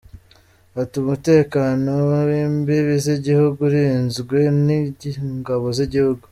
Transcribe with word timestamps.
Ati 0.81 0.95
“Umutekano 1.03 1.91
w’imbibi 2.29 2.95
z’igihugu 3.05 3.59
urinzwe 3.69 4.39
n’ingabo 4.65 5.65
z’igihugu. 5.77 6.25